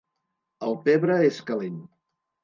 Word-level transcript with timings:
El 0.67 0.71
pebre 0.87 1.17
és 1.25 1.37
calent. 1.49 1.77